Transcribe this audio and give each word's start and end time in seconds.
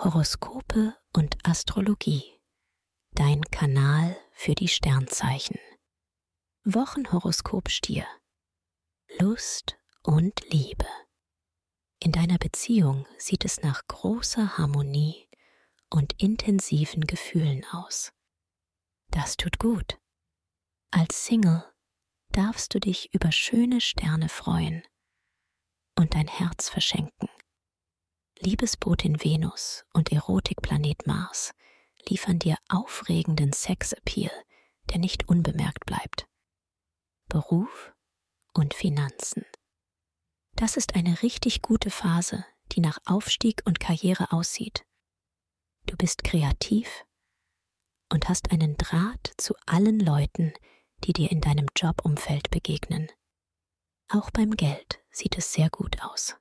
Horoskope 0.00 0.94
und 1.12 1.36
Astrologie. 1.42 2.22
Dein 3.16 3.40
Kanal 3.42 4.16
für 4.30 4.54
die 4.54 4.68
Sternzeichen. 4.68 5.58
Wochenhoroskop 6.62 7.68
Stier. 7.68 8.06
Lust 9.18 9.76
und 10.04 10.40
Liebe. 10.52 10.86
In 11.98 12.12
deiner 12.12 12.38
Beziehung 12.38 13.08
sieht 13.18 13.44
es 13.44 13.60
nach 13.62 13.88
großer 13.88 14.56
Harmonie 14.56 15.28
und 15.90 16.12
intensiven 16.22 17.04
Gefühlen 17.04 17.64
aus. 17.72 18.12
Das 19.10 19.36
tut 19.36 19.58
gut. 19.58 19.98
Als 20.92 21.26
Single 21.26 21.64
darfst 22.30 22.72
du 22.72 22.78
dich 22.78 23.12
über 23.12 23.32
schöne 23.32 23.80
Sterne 23.80 24.28
freuen 24.28 24.84
und 25.96 26.14
dein 26.14 26.28
Herz 26.28 26.68
verschenken. 26.68 27.28
Liebesbotin 28.40 29.22
Venus 29.22 29.84
und 29.92 30.12
Erotikplanet 30.12 31.06
Mars 31.06 31.54
liefern 32.08 32.38
dir 32.38 32.56
aufregenden 32.68 33.52
Sexappeal, 33.52 34.30
der 34.90 34.98
nicht 34.98 35.28
unbemerkt 35.28 35.84
bleibt. 35.86 36.28
Beruf 37.28 37.92
und 38.54 38.74
Finanzen. 38.74 39.44
Das 40.54 40.76
ist 40.76 40.94
eine 40.94 41.22
richtig 41.22 41.62
gute 41.62 41.90
Phase, 41.90 42.44
die 42.72 42.80
nach 42.80 42.98
Aufstieg 43.06 43.62
und 43.64 43.80
Karriere 43.80 44.30
aussieht. 44.30 44.84
Du 45.86 45.96
bist 45.96 46.22
kreativ 46.22 47.04
und 48.12 48.28
hast 48.28 48.52
einen 48.52 48.76
Draht 48.76 49.32
zu 49.36 49.54
allen 49.66 49.98
Leuten, 49.98 50.52
die 51.04 51.12
dir 51.12 51.30
in 51.32 51.40
deinem 51.40 51.66
Jobumfeld 51.76 52.50
begegnen. 52.50 53.08
Auch 54.08 54.30
beim 54.30 54.52
Geld 54.52 55.00
sieht 55.10 55.36
es 55.36 55.52
sehr 55.52 55.70
gut 55.70 56.02
aus. 56.02 56.36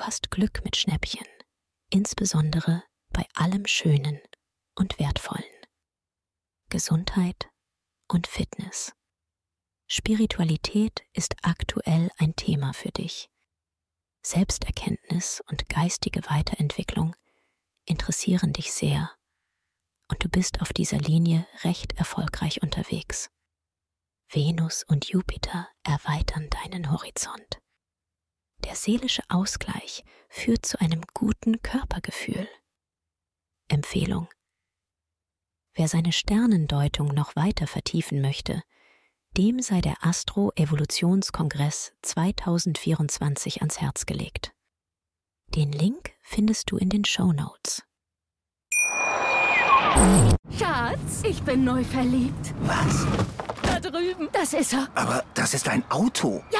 Du 0.00 0.06
hast 0.06 0.30
Glück 0.30 0.64
mit 0.64 0.76
Schnäppchen, 0.76 1.26
insbesondere 1.90 2.82
bei 3.10 3.26
allem 3.34 3.66
Schönen 3.66 4.18
und 4.74 4.98
Wertvollen. 4.98 5.44
Gesundheit 6.70 7.50
und 8.08 8.26
Fitness. 8.26 8.94
Spiritualität 9.88 11.04
ist 11.12 11.36
aktuell 11.42 12.10
ein 12.16 12.34
Thema 12.34 12.72
für 12.72 12.90
dich. 12.90 13.28
Selbsterkenntnis 14.24 15.42
und 15.50 15.68
geistige 15.68 16.22
Weiterentwicklung 16.30 17.14
interessieren 17.84 18.54
dich 18.54 18.72
sehr 18.72 19.14
und 20.08 20.24
du 20.24 20.30
bist 20.30 20.62
auf 20.62 20.72
dieser 20.72 20.98
Linie 20.98 21.46
recht 21.62 21.92
erfolgreich 21.98 22.62
unterwegs. 22.62 23.28
Venus 24.30 24.82
und 24.82 25.10
Jupiter 25.10 25.68
erweitern 25.84 26.48
deinen 26.48 26.90
Horizont. 26.90 27.60
Der 28.70 28.76
seelische 28.76 29.24
Ausgleich 29.28 30.04
führt 30.28 30.64
zu 30.64 30.80
einem 30.80 31.00
guten 31.12 31.60
Körpergefühl. 31.60 32.48
Empfehlung. 33.66 34.28
Wer 35.74 35.88
seine 35.88 36.12
Sternendeutung 36.12 37.08
noch 37.08 37.34
weiter 37.34 37.66
vertiefen 37.66 38.20
möchte, 38.20 38.62
dem 39.36 39.60
sei 39.60 39.80
der 39.80 39.96
Astro-Evolutionskongress 40.04 41.94
2024 42.02 43.58
ans 43.58 43.80
Herz 43.80 44.06
gelegt. 44.06 44.52
Den 45.48 45.72
Link 45.72 46.12
findest 46.22 46.70
du 46.70 46.76
in 46.76 46.90
den 46.90 47.04
Show 47.04 47.32
Notes. 47.32 47.82
Schatz, 50.56 51.24
ich 51.24 51.42
bin 51.42 51.64
neu 51.64 51.82
verliebt. 51.82 52.54
Was? 52.60 53.04
Da 53.64 53.80
drüben. 53.80 54.28
Das 54.32 54.52
ist 54.52 54.74
er. 54.74 54.86
Aber 54.94 55.24
das 55.34 55.54
ist 55.54 55.68
ein 55.68 55.82
Auto. 55.90 56.44
Ja. 56.52 56.59